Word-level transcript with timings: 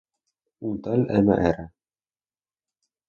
Un 0.69 0.79
tal 0.87 1.05
Mr. 1.27 1.61